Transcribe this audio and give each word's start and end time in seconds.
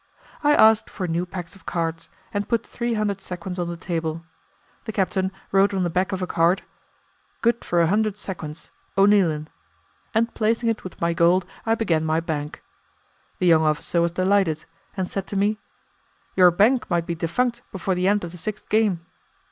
I 0.43 0.55
asked 0.55 0.89
for 0.89 1.07
new 1.07 1.27
packs 1.27 1.53
of 1.55 1.67
cards, 1.67 2.09
and 2.33 2.49
put 2.49 2.65
three 2.65 2.95
hundred 2.95 3.21
sequins 3.21 3.59
on 3.59 3.67
the 3.67 3.77
table. 3.77 4.25
The 4.85 4.91
captain 4.91 5.31
wrote 5.51 5.75
on 5.75 5.83
the 5.83 5.91
back 5.91 6.11
of 6.11 6.23
a 6.23 6.25
card, 6.25 6.63
"Good 7.41 7.63
for 7.63 7.79
a 7.79 7.85
hundred 7.85 8.17
sequins, 8.17 8.71
O'Neilan," 8.97 9.47
and 10.15 10.33
placing 10.33 10.69
it 10.69 10.83
with 10.83 10.99
my 10.99 11.13
gold 11.13 11.45
I 11.67 11.75
began 11.75 12.03
my 12.03 12.19
bank. 12.19 12.63
The 13.37 13.45
young 13.45 13.61
officer 13.61 14.01
was 14.01 14.09
delighted, 14.11 14.65
and 14.97 15.07
said 15.07 15.27
to 15.27 15.35
me, 15.37 15.59
"Your 16.35 16.49
bank 16.49 16.89
might 16.89 17.05
be 17.05 17.13
defunct 17.13 17.61
before 17.71 17.93
the 17.93 18.07
end 18.07 18.23
of 18.23 18.31
the 18.31 18.39
sixth 18.39 18.69
game." 18.69 19.05